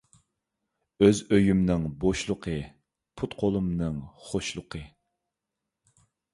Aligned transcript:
ئۆز 1.05 1.19
ئۆيۈمنىڭ 1.35 1.85
بوشلۇقى، 2.05 2.55
پۇت– 3.21 3.37
قولۇمنىڭ 3.45 4.03
خوشلۇقى. 4.33 4.85